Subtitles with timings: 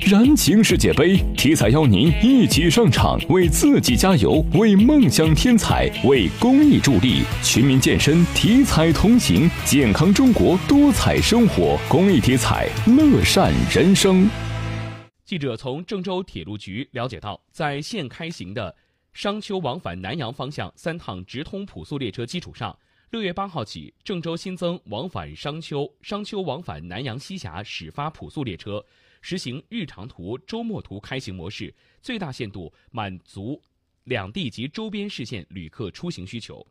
[0.00, 7.22] 燃情世界杯，体彩邀您一起上场，为自己加油，为梦想添彩，为公益助力。
[7.42, 11.76] 全民健身，体彩同行，健康中国，多彩生活。
[11.88, 14.30] 公益体彩，乐善人生。
[15.24, 18.74] 记者从郑州铁路局了解到，在现开行的
[19.12, 22.74] 商丘往返南阳方向三趟直通普速列车基础上，
[23.10, 28.82] 六月八号起，郑州新增往返商丘、商丘往返南阳西峡始发普速列车。
[29.20, 33.60] 实行日常图、周末图开行模式，最大限度满足
[34.04, 36.66] 两地及周边市县旅客出行需求。